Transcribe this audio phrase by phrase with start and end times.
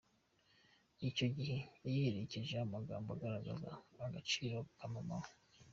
[1.09, 3.69] Icyo gihe yayiherekesheje amagambo agaragaza
[4.05, 5.29] agaciro ka mama we.